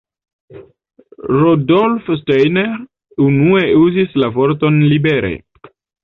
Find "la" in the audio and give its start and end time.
4.23-4.31